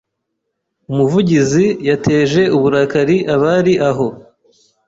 Umuvugizi 0.91 1.65
yateje 1.89 2.41
uburakari 2.57 3.17
abari 3.33 3.73
aho. 3.89 4.07